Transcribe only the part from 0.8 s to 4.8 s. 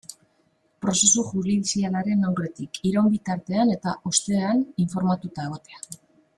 Prozesu judizialaren aurretik, iraun bitartean eta ostean